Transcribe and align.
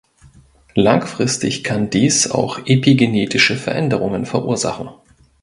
Langfristig 0.73 1.63
kann 1.63 1.91
dies 1.91 2.31
auch 2.31 2.65
epigenetische 2.65 3.55
Veränderungen 3.55 4.25
verursachen. 4.25 4.89